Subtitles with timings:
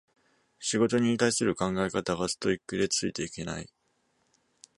[0.57, 3.69] 仕事に対する考え方がストイックでついていけない